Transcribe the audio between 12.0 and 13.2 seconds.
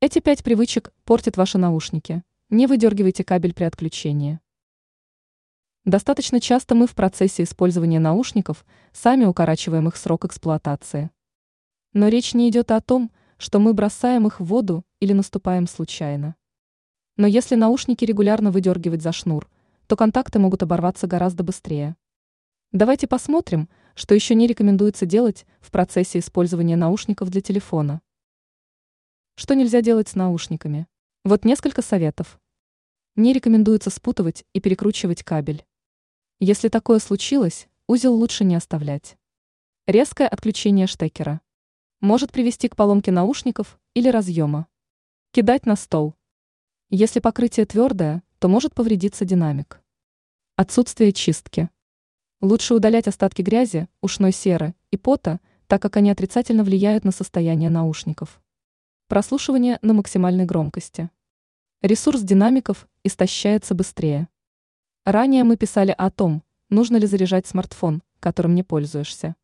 речь не идет о том,